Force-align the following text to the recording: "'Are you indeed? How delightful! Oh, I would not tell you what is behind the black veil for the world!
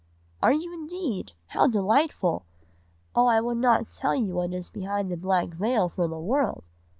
"'Are 0.41 0.51
you 0.51 0.73
indeed? 0.73 1.33
How 1.49 1.67
delightful! 1.67 2.43
Oh, 3.15 3.27
I 3.27 3.39
would 3.39 3.57
not 3.59 3.91
tell 3.93 4.15
you 4.15 4.33
what 4.33 4.51
is 4.51 4.67
behind 4.67 5.11
the 5.11 5.15
black 5.15 5.49
veil 5.49 5.89
for 5.89 6.07
the 6.07 6.17
world! 6.17 6.69